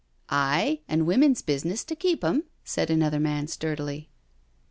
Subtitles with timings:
[0.49, 4.09] "Aye, an' women's business to keep them," said another man sturdily.